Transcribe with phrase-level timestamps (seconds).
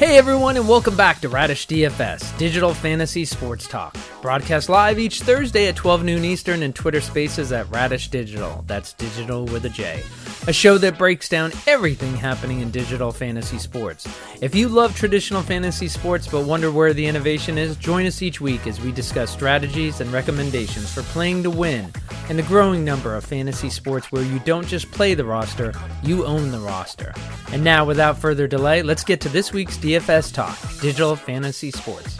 [0.00, 3.94] Hey everyone, and welcome back to Radish DFS, Digital Fantasy Sports Talk.
[4.22, 8.64] Broadcast live each Thursday at 12 noon Eastern and Twitter Spaces at Radish Digital.
[8.66, 10.02] That's digital with a J.
[10.46, 14.08] A show that breaks down everything happening in digital fantasy sports.
[14.40, 18.40] If you love traditional fantasy sports but wonder where the innovation is, join us each
[18.40, 21.92] week as we discuss strategies and recommendations for playing to win
[22.28, 26.24] and the growing number of fantasy sports where you don't just play the roster, you
[26.24, 27.12] own the roster.
[27.52, 32.16] And now, without further delay, let's get to this week's DFS Talk Digital Fantasy Sports.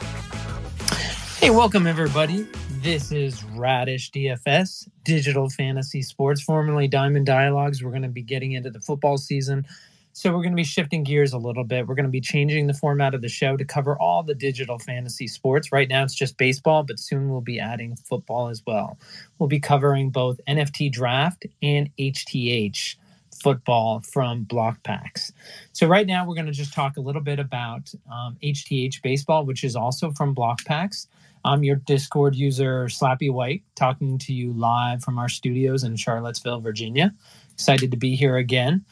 [1.39, 2.47] Hey, welcome everybody.
[2.83, 7.85] This is Radish DFS, Digital Fantasy Sports, formerly Diamond Dialogues.
[7.85, 9.67] We're going to be getting into the football season.
[10.15, 11.87] So, we're going to be shifting gears a little bit.
[11.87, 14.79] We're going to be changing the format of the show to cover all the digital
[14.79, 15.71] fantasy sports.
[15.73, 18.99] Right now, it's just baseball, but soon we'll be adding football as well.
[19.39, 22.97] We'll be covering both NFT draft and HTH
[23.43, 25.33] football from block packs.
[25.73, 29.45] So right now we're going to just talk a little bit about um, HTH baseball,
[29.45, 31.09] which is also from block packs.
[31.45, 36.61] I'm your Discord user Slappy White, talking to you live from our studios in Charlottesville,
[36.61, 37.15] Virginia.
[37.53, 38.85] Excited to be here again.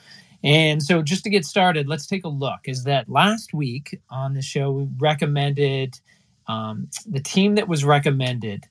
[0.42, 2.60] And so, just to get started, let's take a look.
[2.64, 5.98] Is that last week on the show, we recommended
[6.46, 8.64] um, the team that was recommended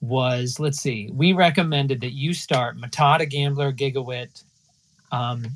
[0.00, 4.42] was, let's see, we recommended that you start Matata Gambler, Gigawit,
[5.12, 5.46] um,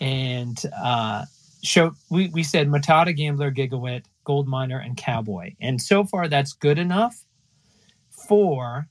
[0.00, 1.24] and uh,
[1.62, 5.54] show we, we said Matata Gambler, Gigawit, Gold Miner, and Cowboy.
[5.60, 7.24] And so far, that's good enough
[8.10, 8.88] for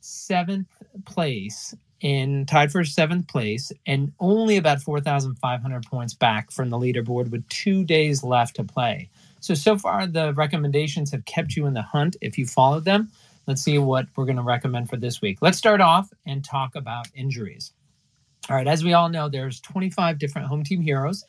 [0.00, 0.68] seventh
[1.04, 7.30] place in tied for seventh place and only about 4,500 points back from the leaderboard
[7.30, 9.08] with two days left to play.
[9.40, 13.10] So, so far, the recommendations have kept you in the hunt if you followed them.
[13.46, 15.38] Let's see what we're going to recommend for this week.
[15.40, 17.72] Let's start off and talk about injuries.
[18.48, 21.24] All right, as we all know, there's 25 different home team heroes,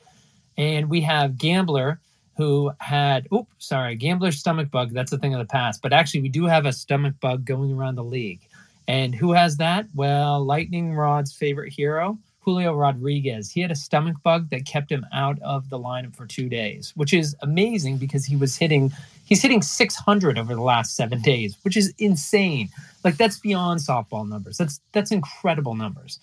[0.57, 1.99] and we have Gambler
[2.35, 4.91] who had, oh, sorry, Gambler's stomach bug.
[4.91, 7.71] That's a thing of the past, but actually, we do have a stomach bug going
[7.71, 8.41] around the league.
[8.87, 9.85] And who has that?
[9.95, 13.49] Well, Lightning Rod's favorite hero, Julio Rodriguez.
[13.49, 16.91] He had a stomach bug that kept him out of the lineup for two days,
[16.95, 18.91] which is amazing because he was hitting,
[19.25, 22.69] he's hitting 600 over the last seven days, which is insane.
[23.05, 24.57] Like that's beyond softball numbers.
[24.57, 26.19] That's that's incredible numbers.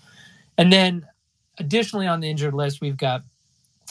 [0.59, 1.07] And then
[1.59, 3.23] additionally on the injured list, we've got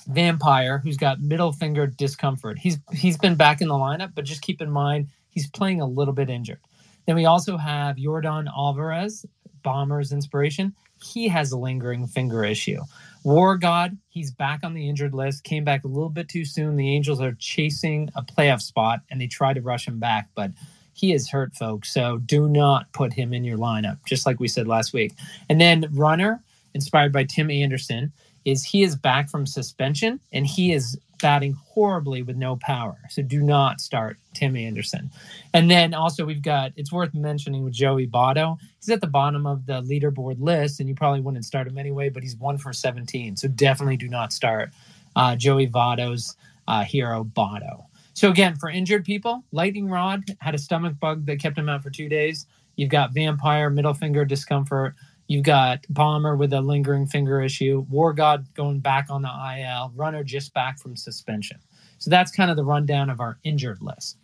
[0.08, 2.58] Vampire, who's got middle finger discomfort.
[2.58, 5.86] He's he's been back in the lineup, but just keep in mind he's playing a
[5.86, 6.60] little bit injured.
[7.06, 9.26] Then we also have Yordan Alvarez,
[9.64, 10.74] Bombers inspiration.
[11.02, 12.82] He has a lingering finger issue.
[13.24, 16.76] War God, he's back on the injured list, came back a little bit too soon.
[16.76, 20.52] The Angels are chasing a playoff spot and they try to rush him back, but
[20.94, 21.94] he is hurt, folks.
[21.94, 25.14] So do not put him in your lineup, just like we said last week.
[25.48, 26.44] And then Runner,
[26.74, 28.12] inspired by Tim Anderson,
[28.46, 32.98] is he is back from suspension and he is batting horribly with no power.
[33.10, 35.12] So do not start Tim Anderson.
[35.54, 38.58] And then also we've got it's worth mentioning with Joey Votto.
[38.80, 42.10] He's at the bottom of the leaderboard list, and you probably wouldn't start him anyway,
[42.10, 43.36] but he's one for 17.
[43.36, 44.72] So definitely do not start
[45.16, 46.36] uh, Joey Votto's
[46.68, 47.86] uh, hero Votto.
[48.14, 51.84] So again, for injured people, Lightning Rod had a stomach bug that kept him out
[51.84, 52.48] for two days.
[52.76, 54.96] You've got Vampire, middle finger discomfort.
[55.30, 59.94] You've got Bomber with a lingering finger issue, War God going back on the IL,
[59.96, 61.60] Runner just back from suspension.
[62.00, 64.18] So that's kind of the rundown of our injured list.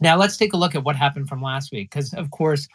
[0.00, 2.66] Now let's take a look at what happened from last week, because of course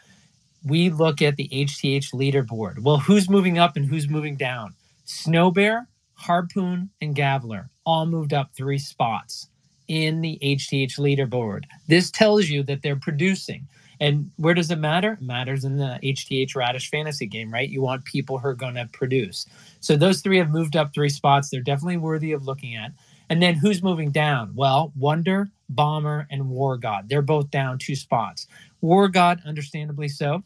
[0.63, 2.79] we look at the HTH leaderboard.
[2.79, 4.73] Well, who's moving up and who's moving down?
[5.03, 9.49] Snow Bear, Harpoon, and Gavler all moved up three spots
[9.89, 11.63] in the HTH leaderboard.
[11.89, 13.67] This tells you that they're producing.
[13.99, 15.13] And where does it matter?
[15.13, 17.67] It matters in the HTH Radish fantasy game, right?
[17.67, 19.45] You want people who are going to produce.
[19.81, 21.49] So those three have moved up three spots.
[21.49, 22.91] They're definitely worthy of looking at.
[23.29, 24.53] And then who's moving down?
[24.55, 27.09] Well, Wonder, Bomber, and War God.
[27.09, 28.47] They're both down two spots.
[28.81, 30.43] War God, understandably so,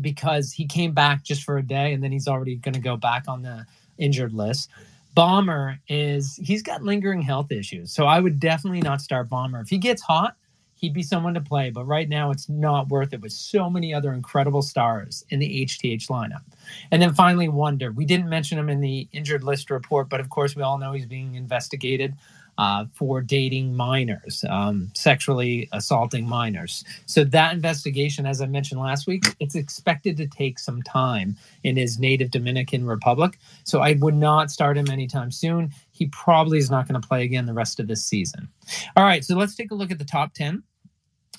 [0.00, 2.96] because he came back just for a day and then he's already going to go
[2.96, 3.66] back on the
[3.98, 4.70] injured list.
[5.14, 7.90] Bomber is he's got lingering health issues.
[7.90, 9.60] So I would definitely not start Bomber.
[9.60, 10.36] If he gets hot,
[10.86, 11.70] he'd be someone to play.
[11.70, 15.66] But right now, it's not worth it with so many other incredible stars in the
[15.66, 16.42] HTH lineup.
[16.92, 17.90] And then finally, Wonder.
[17.90, 20.92] We didn't mention him in the injured list report, but of course, we all know
[20.92, 22.14] he's being investigated
[22.58, 26.84] uh, for dating minors, um, sexually assaulting minors.
[27.06, 31.76] So that investigation, as I mentioned last week, it's expected to take some time in
[31.76, 33.38] his native Dominican Republic.
[33.64, 35.70] So I would not start him anytime soon.
[35.90, 38.48] He probably is not going to play again the rest of this season.
[38.96, 40.62] All right, so let's take a look at the top 10.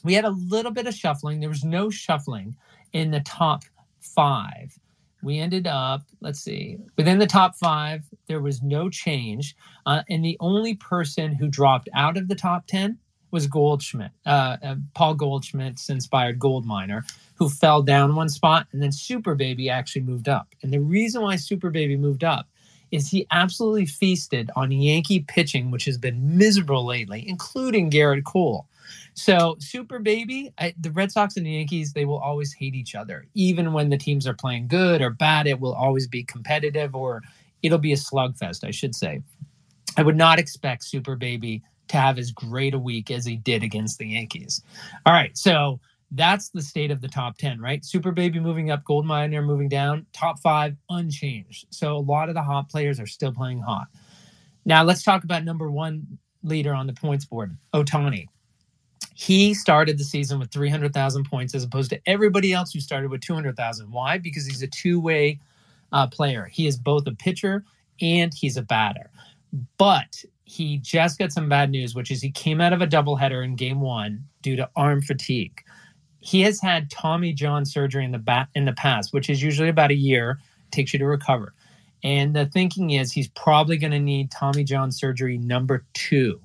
[0.03, 1.39] We had a little bit of shuffling.
[1.39, 2.55] There was no shuffling
[2.93, 3.63] in the top
[3.99, 4.77] five
[5.23, 9.55] we ended up, let's see, within the top five, there was no change.
[9.85, 12.97] Uh, and the only person who dropped out of the top 10
[13.31, 17.03] was Goldschmidt, uh, uh, Paul Goldschmidt's inspired gold miner,
[17.35, 18.67] who fell down one spot.
[18.71, 20.47] And then Super Baby actually moved up.
[20.63, 22.47] And the reason why Super Baby moved up
[22.91, 28.67] is he absolutely feasted on Yankee pitching, which has been miserable lately, including Gerrit Cole.
[29.13, 32.95] So, Super Baby, I, the Red Sox and the Yankees, they will always hate each
[32.95, 33.25] other.
[33.33, 37.21] Even when the teams are playing good or bad, it will always be competitive or
[37.63, 39.21] it'll be a slugfest, I should say.
[39.97, 43.63] I would not expect Super Baby to have as great a week as he did
[43.63, 44.61] against the Yankees.
[45.05, 45.35] All right.
[45.37, 45.79] So,
[46.11, 47.83] that's the state of the top 10, right?
[47.83, 51.67] Super Baby moving up, Gold Miner moving down, top five unchanged.
[51.69, 53.87] So a lot of the hot players are still playing hot.
[54.65, 58.27] Now let's talk about number one leader on the points board, Ohtani.
[59.13, 63.21] He started the season with 300,000 points as opposed to everybody else who started with
[63.21, 63.91] 200,000.
[63.91, 64.17] Why?
[64.17, 65.39] Because he's a two way
[65.91, 66.45] uh, player.
[66.51, 67.63] He is both a pitcher
[68.01, 69.09] and he's a batter.
[69.77, 73.43] But he just got some bad news, which is he came out of a doubleheader
[73.43, 75.61] in game one due to arm fatigue.
[76.19, 79.69] He has had Tommy John surgery in the bat in the past, which is usually
[79.69, 80.39] about a year,
[80.71, 81.53] takes you to recover.
[82.03, 86.39] And the thinking is he's probably going to need Tommy John surgery number two.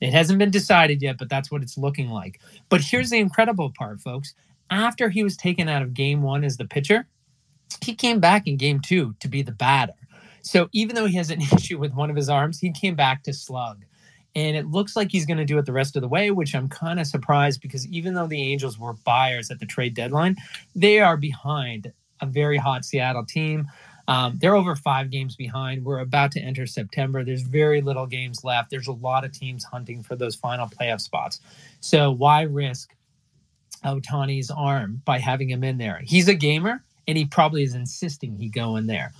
[0.00, 2.40] It hasn't been decided yet, but that's what it's looking like.
[2.68, 4.34] But here's the incredible part, folks.
[4.70, 7.06] After he was taken out of game one as the pitcher,
[7.82, 9.94] he came back in game two to be the batter.
[10.42, 13.22] So even though he has an issue with one of his arms, he came back
[13.24, 13.84] to slug.
[14.38, 16.54] And it looks like he's going to do it the rest of the way, which
[16.54, 20.36] I'm kind of surprised because even though the Angels were buyers at the trade deadline,
[20.76, 23.66] they are behind a very hot Seattle team.
[24.06, 25.84] Um, they're over five games behind.
[25.84, 27.24] We're about to enter September.
[27.24, 28.70] There's very little games left.
[28.70, 31.40] There's a lot of teams hunting for those final playoff spots.
[31.80, 32.94] So why risk
[33.84, 36.00] Ohtani's arm by having him in there?
[36.04, 39.12] He's a gamer, and he probably is insisting he go in there.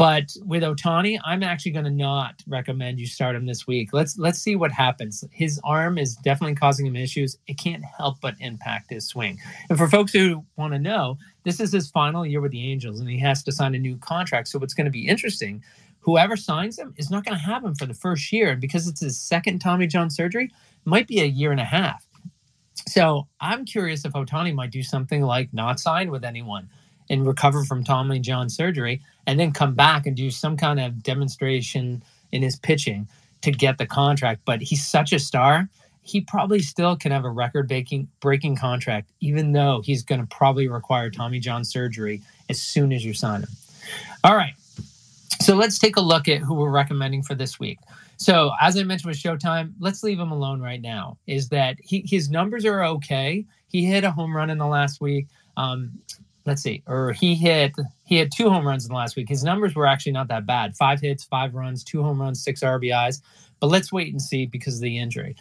[0.00, 3.92] But with Ohtani, I'm actually going to not recommend you start him this week.
[3.92, 5.22] Let's let's see what happens.
[5.30, 7.36] His arm is definitely causing him issues.
[7.46, 9.38] It can't help but impact his swing.
[9.68, 12.98] And for folks who want to know, this is his final year with the Angels,
[12.98, 14.48] and he has to sign a new contract.
[14.48, 15.62] So what's going to be interesting,
[15.98, 18.88] whoever signs him is not going to have him for the first year, and because
[18.88, 20.50] it's his second Tommy John surgery,
[20.86, 22.06] might be a year and a half.
[22.88, 26.70] So I'm curious if Ohtani might do something like not sign with anyone
[27.10, 31.02] and recover from Tommy John surgery and then come back and do some kind of
[31.02, 32.02] demonstration
[32.32, 33.06] in his pitching
[33.42, 34.40] to get the contract.
[34.46, 35.68] But he's such a star.
[36.02, 40.26] He probably still can have a record breaking breaking contract, even though he's going to
[40.28, 43.50] probably require Tommy John surgery as soon as you sign him.
[44.24, 44.54] All right.
[45.40, 47.78] So let's take a look at who we're recommending for this week.
[48.18, 51.16] So as I mentioned with Showtime, let's leave him alone right now.
[51.26, 53.46] Is that he, his numbers are okay.
[53.68, 55.26] He hit a home run in the last week.
[55.56, 55.92] Um,
[56.46, 57.72] let's see, or he hit
[58.04, 59.28] he had two home runs in the last week.
[59.28, 60.76] His numbers were actually not that bad.
[60.76, 63.20] Five hits, five runs, two home runs, six RBIs.
[63.60, 65.36] But let's wait and see because of the injury.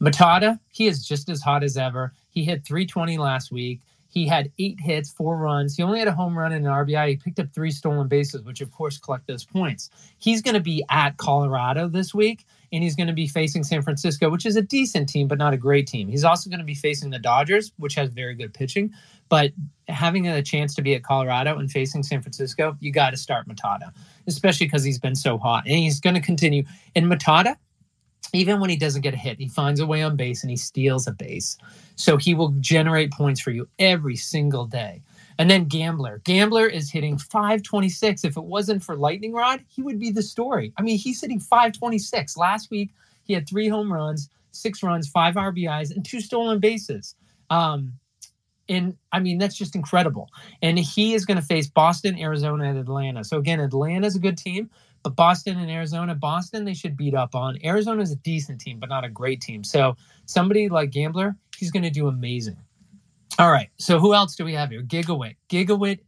[0.00, 2.12] Moncada, he is just as hot as ever.
[2.30, 3.80] He hit 320 last week.
[4.08, 5.76] He had eight hits, four runs.
[5.76, 7.08] He only had a home run and an RBI.
[7.08, 9.90] He picked up three stolen bases, which of course collect those points.
[10.18, 13.82] He's going to be at Colorado this week, and he's going to be facing San
[13.82, 16.08] Francisco, which is a decent team, but not a great team.
[16.08, 18.92] He's also going to be facing the Dodgers, which has very good pitching.
[19.28, 19.52] But
[19.88, 23.46] having a chance to be at Colorado and facing San Francisco, you got to start
[23.46, 23.92] Moncada,
[24.26, 25.64] especially because he's been so hot.
[25.66, 26.64] And he's going to continue.
[26.94, 27.56] And Moncada,
[28.32, 30.56] even when he doesn't get a hit, he finds a way on base and he
[30.56, 31.56] steals a base.
[31.96, 35.02] So he will generate points for you every single day.
[35.38, 36.20] And then Gambler.
[36.24, 38.24] Gambler is hitting 526.
[38.24, 40.72] If it wasn't for Lightning Rod, he would be the story.
[40.76, 42.36] I mean, he's hitting 526.
[42.36, 42.90] Last week,
[43.22, 47.14] he had three home runs, six runs, five RBIs, and two stolen bases.
[47.50, 47.94] Um,
[48.68, 50.28] and I mean, that's just incredible.
[50.60, 53.24] And he is going to face Boston, Arizona, and Atlanta.
[53.24, 54.70] So again, Atlanta's a good team,
[55.02, 57.58] but Boston and Arizona, Boston, they should beat up on.
[57.64, 59.64] Arizona's a decent team, but not a great team.
[59.64, 62.58] So somebody like Gambler, he's going to do amazing.
[63.38, 63.68] All right.
[63.78, 64.82] So who else do we have here?
[64.82, 65.36] Gigawit.
[65.48, 66.00] Gigawit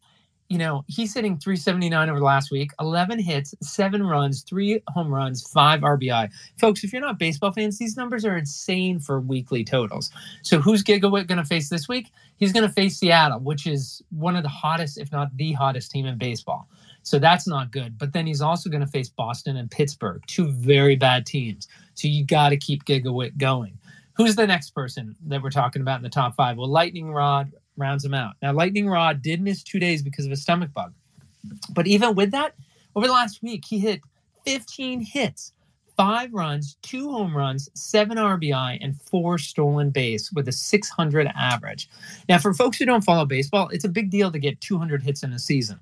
[0.50, 5.14] you know, he's hitting 379 over the last week, 11 hits, seven runs, three home
[5.14, 6.28] runs, five RBI.
[6.58, 10.10] Folks, if you're not baseball fans, these numbers are insane for weekly totals.
[10.42, 12.10] So who's Gigawit going to face this week?
[12.36, 15.92] He's going to face Seattle, which is one of the hottest, if not the hottest
[15.92, 16.68] team in baseball.
[17.04, 17.96] So that's not good.
[17.96, 21.68] But then he's also going to face Boston and Pittsburgh, two very bad teams.
[21.94, 23.78] So you got to keep Gigawit going.
[24.20, 26.58] Who's the next person that we're talking about in the top five?
[26.58, 28.34] Well, Lightning Rod, rounds him out.
[28.42, 30.92] Now, Lightning Rod did miss two days because of a stomach bug.
[31.70, 32.54] But even with that,
[32.94, 34.02] over the last week, he hit
[34.44, 35.54] 15 hits,
[35.96, 41.88] five runs, two home runs, seven RBI, and four stolen base with a 600 average.
[42.28, 45.22] Now, for folks who don't follow baseball, it's a big deal to get 200 hits
[45.22, 45.80] in a season.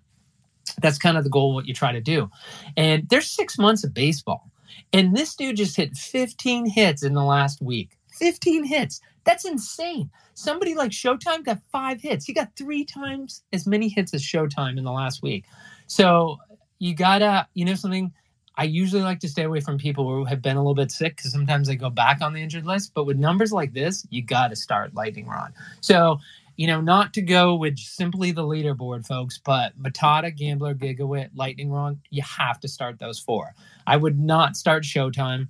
[0.81, 2.31] That's kind of the goal, what you try to do.
[2.77, 4.49] And there's six months of baseball.
[4.93, 7.98] And this dude just hit 15 hits in the last week.
[8.19, 9.01] 15 hits.
[9.25, 10.11] That's insane.
[10.35, 12.25] Somebody like Showtime got five hits.
[12.25, 15.45] He got three times as many hits as Showtime in the last week.
[15.87, 16.39] So
[16.79, 18.13] you gotta, you know, something.
[18.57, 21.17] I usually like to stay away from people who have been a little bit sick
[21.17, 22.93] because sometimes they go back on the injured list.
[22.93, 25.53] But with numbers like this, you got to start lightning rod.
[25.81, 26.19] So,
[26.57, 31.71] you know, not to go with simply the leaderboard, folks, but Matata, Gambler, Gigawit, Lightning
[31.71, 33.55] Rod, you have to start those four.
[33.87, 35.47] I would not start Showtime.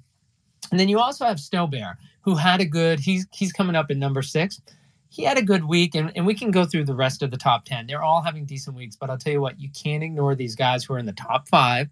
[0.71, 3.91] And then you also have Snow Bear, who had a good, he's he's coming up
[3.91, 4.61] in number six.
[5.11, 7.39] He had a good week, and, and we can go through the rest of the
[7.39, 7.87] top 10.
[7.87, 10.85] They're all having decent weeks, but I'll tell you what, you can't ignore these guys
[10.85, 11.89] who are in the top five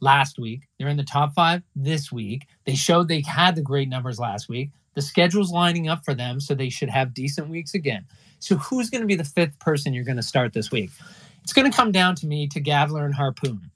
[0.00, 0.62] last week.
[0.78, 2.46] They're in the top five this week.
[2.64, 4.70] They showed they had the great numbers last week.
[4.94, 8.04] The schedule's lining up for them, so they should have decent weeks again.
[8.40, 10.90] So, who's going to be the fifth person you're going to start this week?
[11.42, 13.70] It's going to come down to me to Gavler and Harpoon.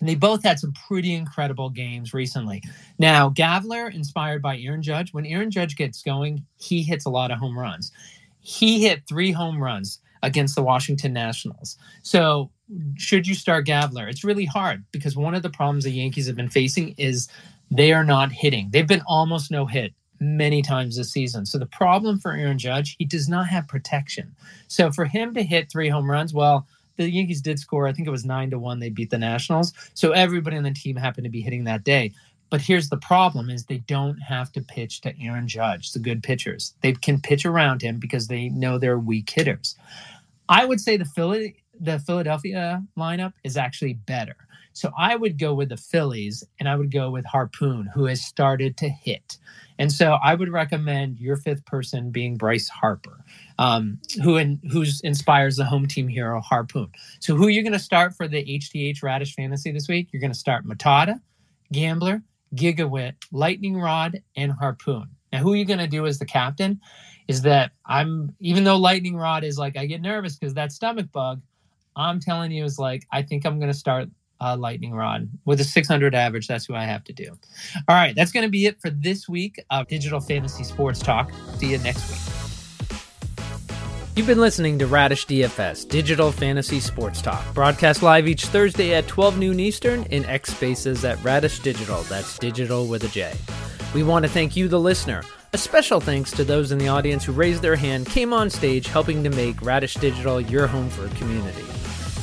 [0.00, 2.62] And they both had some pretty incredible games recently.
[2.98, 7.30] Now, Gavler, inspired by Aaron Judge, when Aaron Judge gets going, he hits a lot
[7.30, 7.92] of home runs.
[8.40, 11.76] He hit three home runs against the Washington Nationals.
[12.02, 12.50] So,
[12.96, 14.08] should you start Gavler?
[14.08, 17.28] It's really hard because one of the problems the Yankees have been facing is
[17.70, 18.70] they are not hitting.
[18.70, 21.44] They've been almost no hit many times this season.
[21.44, 24.34] So the problem for Aaron Judge, he does not have protection.
[24.68, 27.86] So for him to hit three home runs, well, the Yankees did score.
[27.86, 28.78] I think it was nine to one.
[28.78, 29.72] They beat the Nationals.
[29.94, 32.12] So everybody on the team happened to be hitting that day.
[32.50, 36.22] But here's the problem: is they don't have to pitch to Aaron Judge, the good
[36.22, 36.74] pitchers.
[36.82, 39.76] They can pitch around him because they know they're weak hitters.
[40.48, 44.36] I would say the Philly, the Philadelphia lineup is actually better.
[44.72, 48.24] So I would go with the Phillies and I would go with Harpoon, who has
[48.24, 49.38] started to hit.
[49.78, 53.24] And so I would recommend your fifth person being Bryce Harper,
[53.58, 56.90] um, who in, who's inspires the home team hero Harpoon.
[57.20, 60.08] So who are you're going to start for the HTH Radish Fantasy this week?
[60.12, 61.20] You're going to start Matata,
[61.72, 62.22] Gambler,
[62.54, 65.08] Gigawit, Lightning Rod, and Harpoon.
[65.32, 66.80] Now, who are you're going to do as the captain
[67.26, 71.10] is that I'm even though Lightning Rod is like I get nervous because that stomach
[71.10, 71.40] bug.
[71.96, 74.08] I'm telling you is like I think I'm going to start
[74.40, 76.46] uh, lightning rod with a 600 average.
[76.48, 77.30] That's who I have to do.
[77.88, 81.32] All right, that's going to be it for this week of Digital Fantasy Sports Talk.
[81.58, 82.34] See you next week.
[84.16, 89.08] You've been listening to Radish DFS, Digital Fantasy Sports Talk, broadcast live each Thursday at
[89.08, 92.02] 12 noon Eastern in X Spaces at Radish Digital.
[92.02, 93.34] That's digital with a J.
[93.92, 95.24] We want to thank you, the listener.
[95.52, 98.86] A special thanks to those in the audience who raised their hand, came on stage,
[98.86, 101.64] helping to make Radish Digital your home for community.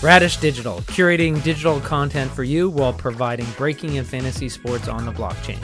[0.02, 5.12] Radish Digital, curating digital content for you while providing breaking and fantasy sports on the
[5.12, 5.60] blockchain.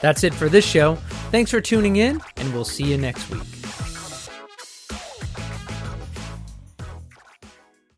[0.00, 0.94] That's it for this show.
[1.30, 3.61] Thanks for tuning in, and we'll see you next week.